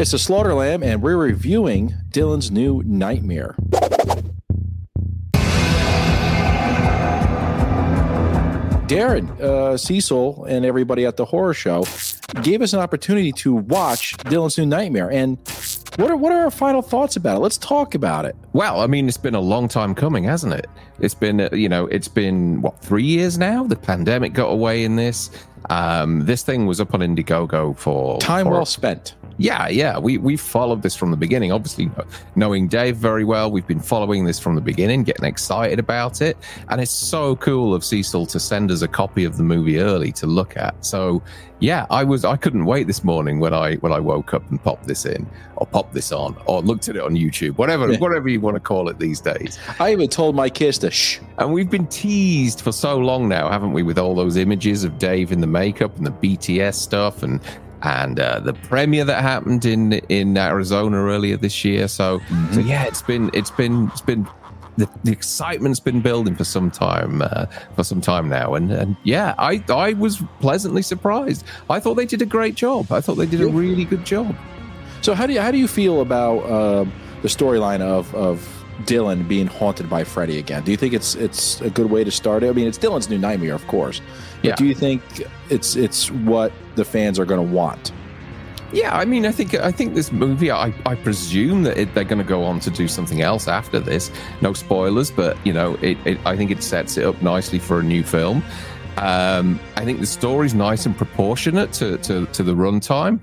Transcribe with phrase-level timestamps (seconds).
[0.00, 3.56] It's the Slaughtered Lamb, and we're reviewing Dylan's new Nightmare.
[8.86, 11.84] Darren, uh, Cecil, and everybody at the horror show
[12.44, 15.10] gave us an opportunity to watch Dylan's new Nightmare.
[15.10, 15.36] And
[15.96, 17.40] what are what are our final thoughts about it?
[17.40, 18.36] Let's talk about it.
[18.52, 20.68] Well, I mean, it's been a long time coming, hasn't it?
[21.00, 23.64] It's been, uh, you know, it's been what three years now.
[23.64, 25.28] The pandemic got away in this.
[25.70, 29.16] Um, this thing was up on Indiegogo for Time for, well spent.
[29.40, 29.98] Yeah, yeah.
[29.98, 31.52] We we followed this from the beginning.
[31.52, 31.88] Obviously,
[32.34, 36.36] knowing Dave very well, we've been following this from the beginning, getting excited about it,
[36.68, 40.10] and it's so cool of Cecil to send us a copy of the movie early
[40.12, 40.84] to look at.
[40.84, 41.22] So,
[41.60, 44.60] yeah, I was I couldn't wait this morning when I when I woke up and
[44.60, 45.24] popped this in,
[45.54, 47.98] or popped this on, or looked at it on YouTube, whatever Yeah.
[48.00, 49.56] whatever you want to call it these days.
[49.78, 51.20] I even told my kids to shh.
[51.38, 54.98] And we've been teased for so long now, haven't we, with all those images of
[54.98, 57.40] Dave in the makeup and the BTS stuff and
[57.82, 61.88] and uh, the premiere that happened in in Arizona earlier this year.
[61.88, 62.20] So
[62.52, 64.26] so yeah, it's been it's been it's been
[64.76, 68.96] the, the excitement's been building for some time uh, for some time now, and and
[69.04, 71.44] yeah, I I was pleasantly surprised.
[71.68, 72.90] I thought they did a great job.
[72.92, 74.36] I thought they did a really good job.
[75.02, 79.26] So how do you how do you feel about um, the storyline of of Dylan
[79.26, 80.62] being haunted by Freddy again?
[80.64, 82.48] Do you think it's it's a good way to start it?
[82.48, 84.00] I mean, it's Dylan's new nightmare, of course.
[84.42, 84.54] But Yeah.
[84.56, 85.02] do you think
[85.50, 87.92] it's it's what the fans are going to want?
[88.70, 90.50] Yeah, I mean, I think I think this movie.
[90.50, 93.80] I, I presume that it, they're going to go on to do something else after
[93.80, 94.10] this.
[94.42, 97.80] No spoilers, but you know, it, it I think it sets it up nicely for
[97.80, 98.42] a new film.
[98.98, 103.20] Um, I think the story's nice and proportionate to to, to the runtime.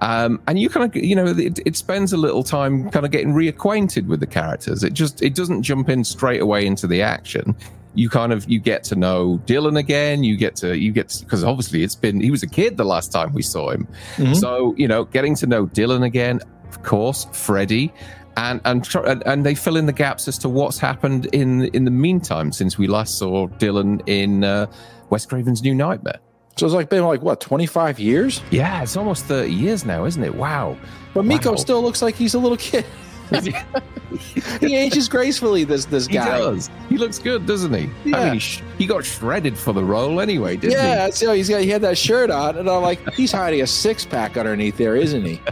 [0.00, 3.12] Um, and you kind of, you know, it, it spends a little time kind of
[3.12, 4.82] getting reacquainted with the characters.
[4.82, 7.54] It just, it doesn't jump in straight away into the action.
[7.94, 10.24] You kind of, you get to know Dylan again.
[10.24, 13.12] You get to, you get, because obviously it's been, he was a kid the last
[13.12, 13.86] time we saw him.
[14.16, 14.34] Mhm.
[14.36, 17.92] So, you know, getting to know Dylan again, of course, Freddy,
[18.36, 21.84] and and and, and they fill in the gaps as to what's happened in in
[21.84, 24.66] the meantime since we last saw Dylan in uh,
[25.08, 26.18] Wes Craven's New Nightmare.
[26.56, 30.04] So it's like been like what twenty five years, Yeah, it's almost thirty years now,
[30.04, 30.34] isn't it?
[30.34, 30.76] Wow.
[31.12, 31.56] but Miko Wow.
[31.56, 32.84] still looks like he's a little kid.
[34.60, 35.64] he ages gracefully.
[35.64, 36.38] This this He guy.
[36.38, 36.70] does.
[36.88, 37.90] He looks good, doesn't he?
[38.14, 41.20] I mean, he, he got shredded for the role anyway, didn't Yeah, he?
[41.22, 43.66] you know, he's got he had that shirt on, and I'm like, he's hiding a
[43.66, 45.40] six pack underneath there, isn't he?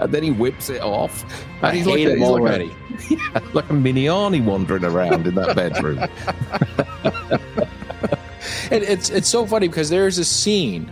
[0.00, 1.22] And then he whips it off.
[1.58, 2.74] And I he's hate like a, him he's like a- already.
[3.54, 5.98] like a mini Arnie wandering around in that bedroom.
[8.70, 10.90] And it's it's so funny because there's a scene,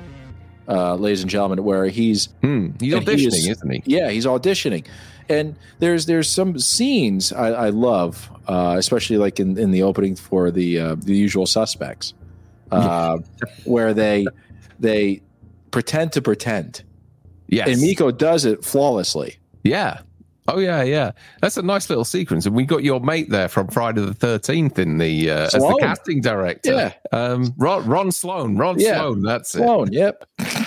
[0.69, 2.71] uh, ladies and gentlemen, where he's Hmm.
[2.81, 3.83] He's And he auditioning, is- isn't he?
[3.87, 4.85] yeah he's auditioning,
[5.29, 10.15] and there's there's some scenes I, I love, uh, especially like in, in the opening
[10.17, 12.15] for the uh, the Usual Suspects,
[12.71, 13.19] uh,
[13.65, 14.27] where they
[14.79, 15.21] they
[15.71, 16.83] pretend to pretend,
[17.49, 17.69] Yes.
[17.69, 19.37] and Miko does it flawlessly.
[19.65, 20.01] Yeah.
[20.47, 21.13] Oh yeah, yeah.
[21.41, 24.79] That's a nice little sequence, and we got your mate there from Friday the Thirteenth
[24.79, 26.73] in the uh, as the casting director.
[26.73, 26.93] Yeah.
[27.19, 28.57] um, Ron, Ron Sloan.
[28.59, 28.99] Ron Yeah.
[28.99, 29.23] Sloan.
[29.23, 29.59] That's it.
[29.59, 30.25] Sloan, yep.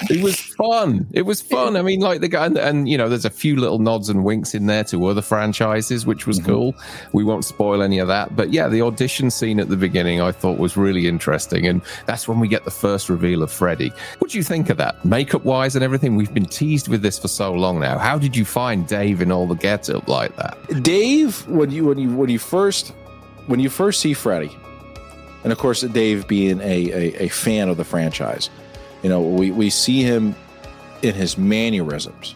[0.10, 1.08] It was fun.
[1.14, 1.76] It was fun.
[1.76, 4.24] I mean, like the guy, and, and you know, there's a few little nods and
[4.24, 6.52] winks in there to other franchises, which was Mm-hmm.
[6.52, 6.76] cool.
[7.14, 10.32] We won't spoil any of that, but yeah, the audition scene at the beginning I
[10.32, 13.92] thought was really interesting, and that's when we get the first reveal of Freddy.
[14.20, 16.16] What do you think of that, makeup wise and everything?
[16.16, 17.98] We've been teased with this for so long now.
[17.98, 20.58] How did you find Dave in all the get up like that?
[20.84, 22.94] Dave, when you when you when you first
[23.48, 24.56] when you first see Freddy,
[25.44, 28.50] and of course Dave being a, a, a fan of the franchise,
[29.04, 30.36] you know we, we see him
[31.02, 32.36] in his mannerisms.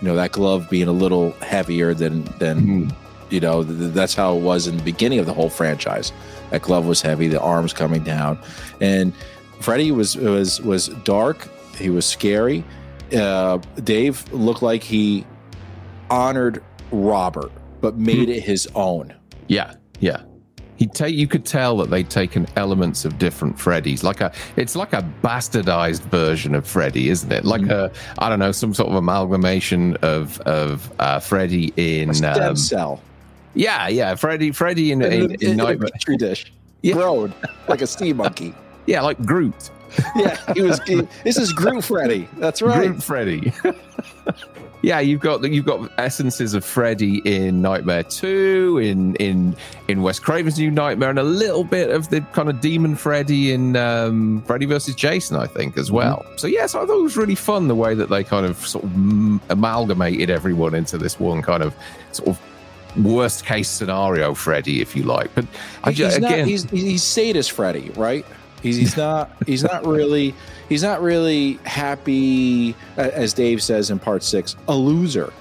[0.00, 2.92] You know that glove being a little heavier than than
[3.30, 6.12] you know th- that's how it was in the beginning of the whole franchise.
[6.50, 8.38] That glove was heavy, the arms coming down,
[8.80, 9.12] and
[9.60, 11.48] Freddy was was was dark.
[11.76, 12.64] He was scary.
[13.14, 15.26] Uh, Dave looked like he
[16.10, 19.14] honored Robert, but made it his own.
[19.48, 20.22] Yeah, yeah.
[20.76, 24.74] He take you could tell that they'd taken elements of different Freddys, like a it's
[24.74, 27.44] like a bastardized version of Freddy, isn't it?
[27.44, 32.42] Like a I don't know, some sort of amalgamation of of uh, Freddy in Stem
[32.42, 33.00] um, cell.
[33.54, 37.28] yeah, yeah, Freddy Freddy in, in, in, in Nightmare, petri dish, Yeah.
[37.68, 38.54] like a sea monkey.
[38.86, 39.70] yeah, like Groot,
[40.16, 40.80] Yeah, he was.
[40.84, 42.28] he- this is Groot Freddy.
[42.38, 42.88] That's right.
[42.88, 43.52] Groot Freddy.
[44.82, 49.56] yeah, you've got you've got essences of Freddy in Nightmare Two, in in
[49.88, 53.52] in Wes Craven's New Nightmare, and a little bit of the kind of demon Freddy
[53.52, 56.24] in um, Freddy versus Jason, I think, as well.
[56.36, 58.46] So yes, yeah, so I thought it was really fun the way that they kind
[58.46, 58.92] of sort of
[59.50, 61.74] amalgamated everyone into this one kind of
[62.12, 62.40] sort of
[63.04, 65.34] worst case scenario Freddy, if you like.
[65.34, 65.46] But
[65.84, 68.24] I he's, just, not, again, he's he's sadist Freddy, right?
[68.64, 69.30] He's, he's not.
[69.46, 70.34] He's not really.
[70.70, 74.56] He's not really happy, as Dave says in part six.
[74.68, 75.32] A loser.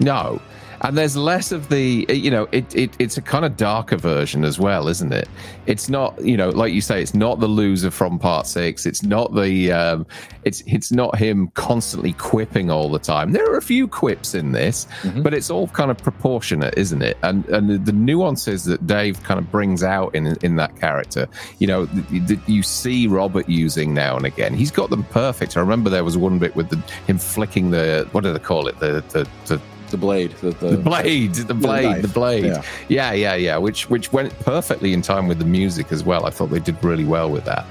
[0.00, 0.40] No.
[0.82, 4.44] And there's less of the, you know, it, it it's a kind of darker version
[4.44, 5.28] as well, isn't it?
[5.66, 8.86] It's not, you know, like you say, it's not the loser from part six.
[8.86, 10.06] It's not the, um,
[10.44, 13.32] it's it's not him constantly quipping all the time.
[13.32, 14.86] There are a few quips in this,
[15.22, 17.18] but it's all kind of proportionate, isn't it?
[17.22, 21.28] And and the, the nuances that Dave kind of brings out in in that character,
[21.58, 24.54] you know, that you see Robert using now and again.
[24.54, 25.56] He's got them perfect.
[25.56, 26.76] I remember there was one bit with the,
[27.06, 30.32] him flicking the, what do they call it, the the, the The blade.
[30.40, 32.02] The, the, the blade, the blade, knife.
[32.02, 32.44] the blade.
[32.44, 32.62] Yeah.
[32.88, 33.12] Yeah.
[33.12, 36.26] yeah, yeah, Which which went perfectly in time with the music as well.
[36.26, 37.64] I thought they did really well with that.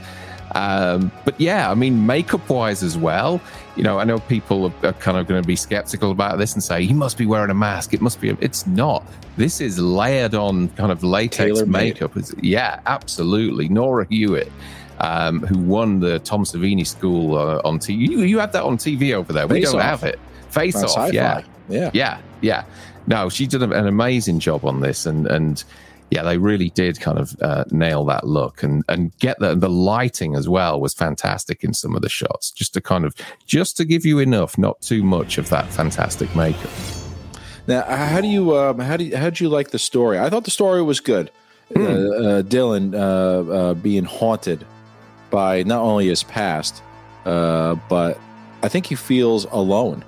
[0.56, 3.40] Um, but yeah, I mean, makeup wise as well.
[3.76, 6.54] You know, I know people are, are kind of going to be skeptical about this
[6.54, 7.94] and say he must be wearing a mask.
[7.94, 8.30] It must be.
[8.30, 9.06] A, it's not.
[9.36, 12.02] This is layered on kind of latex Tailor-made.
[12.02, 12.12] makeup.
[12.42, 13.70] Yeah, absolutely.
[13.70, 14.52] Nora Hewitt.
[15.00, 18.10] Um, who won the Tom Savini School uh, on TV?
[18.10, 19.46] You, you had that on TV over there.
[19.46, 20.02] We Face don't Off.
[20.02, 20.20] have it.
[20.50, 21.10] Face on off, sci-fi.
[21.14, 21.42] yeah.
[21.70, 21.92] Yeah.
[21.94, 22.64] Yeah, yeah.
[23.08, 25.64] No, she did an amazing job on this, and and
[26.10, 29.70] yeah, they really did kind of uh, nail that look and and get the the
[29.70, 33.16] lighting as well was fantastic in some of the shots, just to kind of
[33.46, 36.72] just to give you enough, not too much of that fantastic makeup.
[37.68, 40.20] Now, how do you um, how do you, how did you like the story?
[40.20, 41.32] I thought the story was good.
[41.76, 44.66] Uh, uh, Dylan uh, uh, being haunted
[45.30, 46.82] by not only his past,
[47.26, 48.18] uh, but
[48.64, 50.06] I think he feels alone.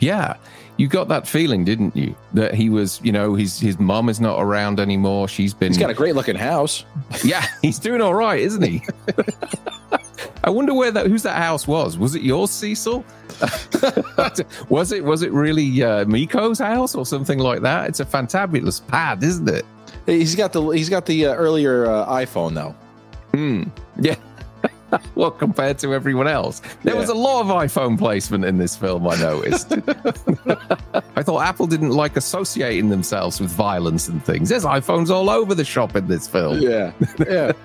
[0.00, 0.36] Yeah,
[0.76, 2.14] you got that feeling, didn't you?
[2.32, 5.28] That he was, you know, his his mom is not around anymore.
[5.28, 6.84] She's been He's got a great looking house.
[7.24, 8.82] Yeah, he's doing all right, isn't he?
[10.44, 11.96] I wonder where that whose that house was.
[11.96, 13.04] Was it yours, Cecil?
[14.68, 17.88] was it was it really uh, Miko's house or something like that?
[17.88, 19.64] It's a fantabulous pad, isn't it?
[20.06, 22.74] He's got the he's got the uh, earlier uh, iPhone though.
[23.32, 23.64] Hmm.
[23.98, 24.16] Yeah.
[25.14, 27.00] well, compared to everyone else, there Yeah.
[27.00, 29.06] was a lot of iPhone placement in this film.
[29.08, 29.72] I noticed.
[31.16, 34.48] I thought Apple didn't like associating themselves with violence and things.
[34.48, 36.58] There's iPhones all over the shop in this film.
[36.60, 36.92] Yeah,
[37.28, 37.52] yeah.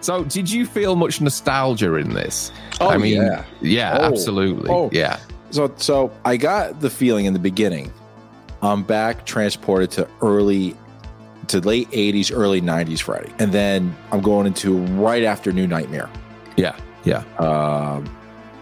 [0.00, 2.50] So, did you feel much nostalgia in this?
[2.80, 3.44] Oh, I mean, yeah.
[3.60, 4.88] yeah, Oh, absolutely, oh.
[4.92, 5.18] yeah,
[5.50, 7.92] So so I got the feeling in the beginning,
[8.62, 10.74] I'm back transported to early
[11.48, 13.32] to late 80s, early 90s Freddy.
[13.38, 16.08] And then I'm going into right after New Nightmare.
[16.56, 18.08] yeah, yeah, Um,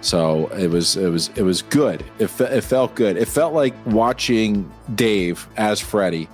[0.00, 2.04] so it was it was it was good.
[2.18, 3.16] It, fe- it felt good.
[3.16, 6.28] It felt like watching Dave as Freddy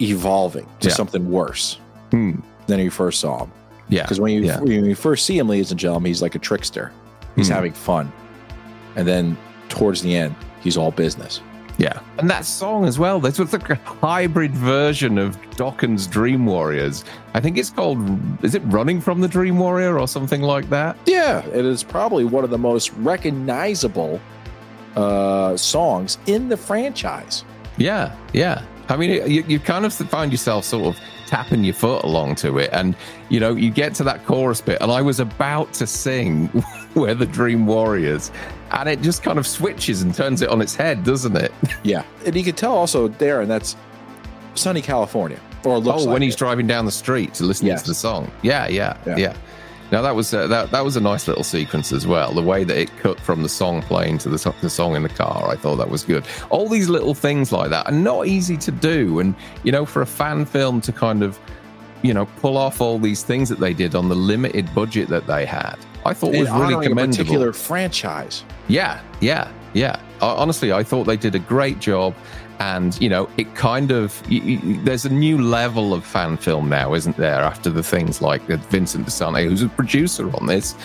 [0.00, 0.94] evolving to Yeah.
[0.94, 1.78] something worse
[2.10, 2.32] Hmm.
[2.66, 3.52] than you first saw him.
[3.88, 4.60] yeah, Because when you Yeah.
[4.60, 6.90] when you first see him, ladies and gentlemen, he's like a trickster.
[7.36, 7.54] He's Hmm.
[7.54, 8.12] having fun,
[8.96, 9.36] and then
[9.68, 11.40] towards the end, he's all business.
[11.82, 11.98] Yeah.
[12.18, 13.18] And that song as well.
[13.18, 17.04] This was like a hybrid version of Dokken's Dream Warriors.
[17.34, 17.98] I think it's called.
[18.44, 20.96] Is it Running from the Dream Warrior or something like that?
[21.06, 24.20] Yeah, it is probably one of the most recognizable
[24.94, 27.44] uh, songs in the franchise.
[27.78, 28.62] Yeah, yeah.
[28.88, 31.00] I mean, you, you kind of find yourself sort of
[31.32, 32.94] tapping your foot along to it, and
[33.30, 36.50] you know, you get to that chorus bit, and I was about to sing
[36.94, 38.30] "We're the Dream Warriors,"
[38.72, 41.50] and it just kind of switches and turns it on its head, doesn't it?
[41.84, 43.76] Yeah, and you can tell also there, and that's
[44.56, 47.80] sunny California, or looks oh, like when he's driving down the street to listen Yes.
[47.82, 48.30] to the song.
[48.42, 49.16] Yeah, yeah, Yeah.
[49.16, 49.36] yeah.
[49.92, 52.32] Now that was uh, that that was a nice little sequence as well.
[52.32, 55.10] The way that it cut from the song playing to the, the song in the
[55.10, 56.24] car, I thought that was good.
[56.48, 59.34] All these little things like that are not easy to do, and
[59.64, 61.38] you know, for a fan film to kind of
[62.00, 65.26] you know pull off all these things that they did on the limited budget that
[65.26, 67.24] they had, I thought and was really honoring a commendable.
[67.24, 68.44] particular franchise.
[68.68, 70.00] Yeah, yeah, yeah.
[70.22, 72.14] Honestly, I thought they did a great job.
[72.62, 74.22] And, you know, it kind of,
[74.84, 77.40] there's a new level of fan film now, isn't there?
[77.40, 80.76] After the things like that Vincent DiSanti, who's a producer on this,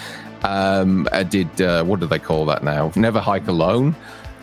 [0.44, 2.92] um, uh, did, uh, what do they call that now?
[2.96, 3.96] Never Hike Alone.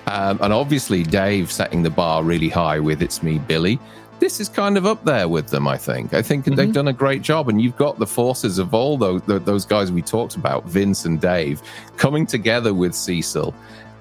[0.07, 3.81] Um, and obviously, Dave setting the bar really high with It's Me, Billy.
[4.21, 6.15] This is kind of up there with them, I think.
[6.15, 9.23] I think they've done a great job, and you've got the forces of all those
[9.23, 11.61] those guys we talked about, Vince and Dave,
[11.97, 13.53] coming together with Cecil,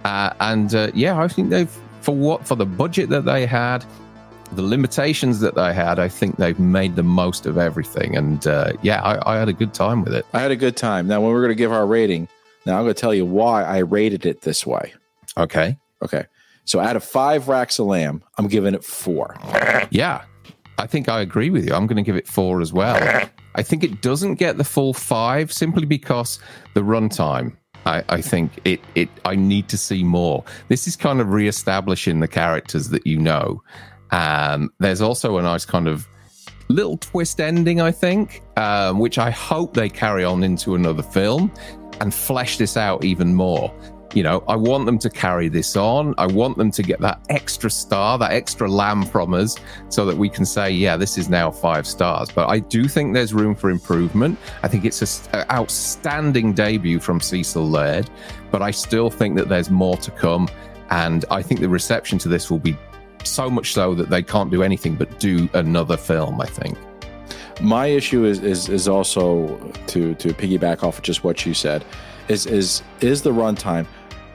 [0.06, 3.84] uh, and uh, yeah, I think they've for what for the budget that they had,
[4.52, 5.98] the limitations that they had.
[6.00, 9.54] I think they've made the most of everything, and uh, yeah, I, I had a
[9.54, 10.26] good time with it.
[10.34, 11.08] I had a good time.
[11.08, 12.28] Now, when we're going to give our rating,
[12.66, 14.94] now I'm going to tell you why I rated it this way.
[15.38, 16.26] Okay, Okay,
[16.66, 19.38] so out of five racks of lamb, I'm giving it four.
[19.90, 20.26] yeah,
[20.78, 21.74] I think I agree with you.
[21.74, 22.98] I'm going to give it four as well.
[23.56, 26.40] I think it doesn't get the full five simply because
[26.74, 27.56] the runtime.
[27.86, 29.10] I, I think it, it.
[29.26, 30.44] I need to see more.
[30.68, 33.62] This is kind of re-establishing the characters that you know.
[34.12, 36.08] Um, there's also a nice kind of
[36.70, 41.52] little twist ending, I think, um, which I hope they carry on into another film
[42.00, 43.74] and flesh this out even more.
[44.14, 46.14] You know, I want them to carry this on.
[46.18, 49.58] I want them to get that extra star, that extra lamb from us,
[49.90, 52.30] so that we can say, yeah, this is now five stars.
[52.32, 54.38] But I do think there's room for improvement.
[54.62, 58.10] I think it's an outstanding debut from Cecil Laird,
[58.52, 60.48] but I still think that there's more to come.
[60.92, 62.78] And I think the reception to this will be
[63.24, 66.78] so much so that they can't do anything but do another film, I think.
[67.62, 71.86] My issue is is, is also to to piggyback off of just what you said,
[72.28, 73.86] is is is the runtime.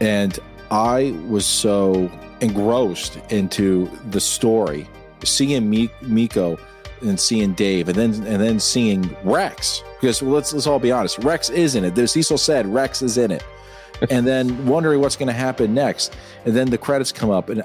[0.01, 0.39] And
[0.71, 4.89] I was so engrossed into the story,
[5.25, 6.59] seeing Miko
[7.01, 9.83] and seeing Dave, and then and then seeing Rex.
[10.01, 11.95] Because well, let's let's all be honest, Rex is in it.
[11.95, 13.45] There's Cecil said Rex is in it,
[14.11, 16.17] and then wondering what's going to happen next.
[16.45, 17.63] And then the credits come up, and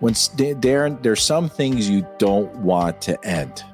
[0.00, 3.64] when Darren, there's some things you don't want to end,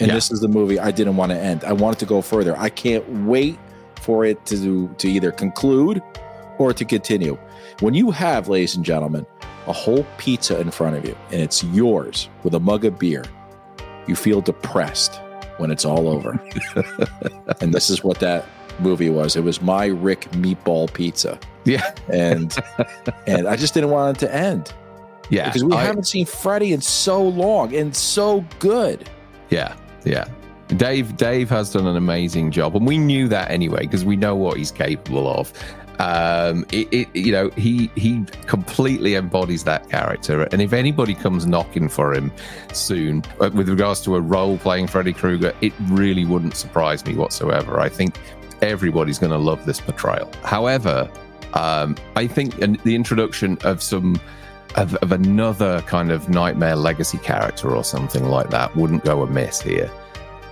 [0.00, 0.14] and yeah.
[0.14, 1.64] this is the movie I didn't want to end.
[1.64, 2.56] I wanted to go further.
[2.56, 3.58] I can't wait
[4.00, 6.02] for it to to either conclude
[6.58, 7.38] or to continue.
[7.80, 9.26] When you have, ladies and gentlemen,
[9.66, 13.24] a whole pizza in front of you and it's yours with a mug of beer,
[14.06, 15.20] you feel depressed
[15.58, 16.40] when it's all over.
[17.60, 18.46] and this is what that
[18.78, 19.36] movie was.
[19.36, 21.38] It was my Rick meatball pizza.
[21.64, 21.92] Yeah.
[22.12, 22.56] And
[23.26, 24.72] and I just didn't want it to end.
[25.30, 25.46] Yeah.
[25.46, 29.08] Because we oh, I, haven't seen Freddy in so long and so good.
[29.50, 29.74] Yeah.
[30.04, 30.28] Yeah.
[30.68, 34.34] Dave Dave has done an amazing job, and we knew that anyway because we know
[34.34, 35.52] what he's capable of.
[35.98, 41.46] Um, it, it, you know, he he completely embodies that character, and if anybody comes
[41.46, 42.30] knocking for him
[42.72, 47.14] soon, uh, with regards to a role playing Freddy Krueger, it really wouldn't surprise me
[47.14, 47.80] whatsoever.
[47.80, 48.18] I think
[48.62, 50.30] everybody's going to love this portrayal.
[50.42, 51.10] However,
[51.54, 54.20] um, I think the introduction of some
[54.76, 59.62] of, of, another kind of nightmare legacy character or something like that wouldn't go amiss
[59.62, 59.90] here.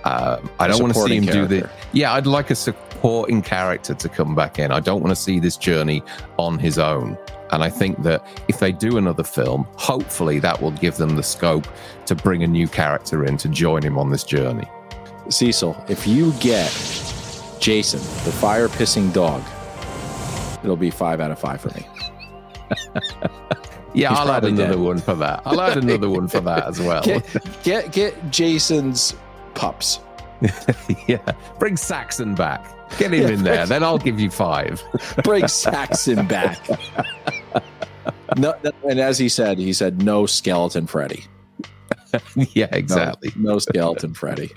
[0.05, 1.47] Um, I don't want to see him character.
[1.47, 1.69] do the.
[1.91, 4.71] Yeah, I'd like a supporting character to come back in.
[4.71, 6.03] I don't want to see this journey
[6.37, 7.17] on his own.
[7.51, 11.23] And I think that if they do another film, hopefully that will give them the
[11.23, 11.67] scope
[12.05, 14.67] to bring a new character in to join him on this journey.
[15.29, 16.69] Cecil, if you get
[17.59, 19.41] Jason, the fire pissing dog,
[20.63, 21.87] it'll be five out of five for me.
[23.93, 24.79] yeah, He's I'll add another dead.
[24.79, 25.41] one for that.
[25.45, 27.01] I'll add another one for that as well.
[27.03, 27.25] Get,
[27.63, 29.15] get, get Jason's
[29.55, 29.99] pups.
[31.07, 31.17] yeah,
[31.59, 32.71] bring Saxon back.
[32.97, 34.83] Get him yeah, in there, then I'll give you five.
[35.23, 36.59] bring Saxon back.
[38.37, 38.53] no,
[38.87, 41.25] and as he said, he said no skeleton Freddy.
[42.53, 43.31] yeah, exactly.
[43.35, 44.51] No, no skeleton Freddy.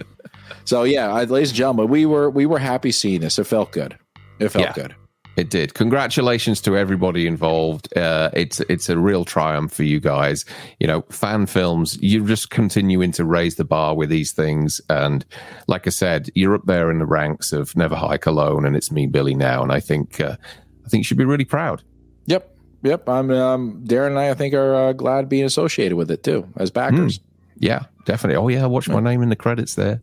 [0.64, 3.38] So yeah, ladies and gentlemen, we were we were happy seeing this.
[3.38, 3.96] It felt good.
[4.38, 4.72] It felt yeah.
[4.72, 4.94] good.
[5.38, 5.75] It did.
[5.75, 7.97] Congratulations to everybody involved.
[7.97, 10.45] Uh, it's it's a real triumph for you guys.
[10.80, 11.97] You know, fan films.
[12.02, 15.25] You're just continuing to raise the bar with these things, and
[15.68, 18.90] like I said, you're up there in the ranks of Never Hike Alone, and it's
[18.90, 19.62] me, Billy, now.
[19.62, 20.37] And I think uh,
[20.85, 21.85] I think you should be really proud.
[22.26, 23.09] Yep, yep.
[23.09, 24.30] I'm um, Darren and I.
[24.30, 27.21] I think are uh, glad being associated with it too as backers.
[27.21, 27.23] Mm.
[27.61, 28.42] Yeah, definitely.
[28.42, 30.02] Oh yeah, watch my name in the credits there.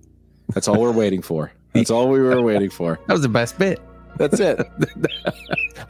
[0.54, 1.52] That's all we're waiting for.
[1.74, 3.02] That's all we were waiting for.
[3.08, 3.82] That was the best bit.
[4.18, 4.60] That's it.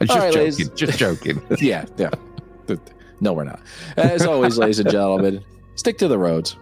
[0.00, 0.40] I'm just right, joking.
[0.40, 0.68] Ladies.
[0.70, 1.42] Just joking.
[1.58, 2.10] yeah, yeah.
[3.20, 3.60] No, we're not.
[3.96, 5.42] As always, ladies and gentlemen,
[5.76, 6.56] stick to the roads.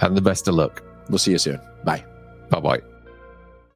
[0.00, 0.82] And the best of luck.
[1.08, 1.60] We'll see you soon.
[1.84, 2.04] Bye.
[2.50, 2.82] Bye bye.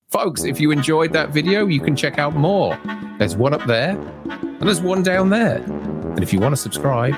[0.09, 2.79] Folks, if you enjoyed that video, you can check out more.
[3.19, 3.91] There's one up there,
[4.31, 5.57] and there's one down there.
[5.57, 7.15] And if you want to subscribe,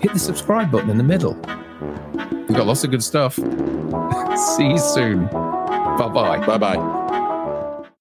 [0.00, 1.34] hit the subscribe button in the middle.
[1.34, 3.34] We've got lots of good stuff.
[3.34, 5.26] See you soon.
[5.26, 6.46] Bye bye.
[6.46, 6.99] Bye bye.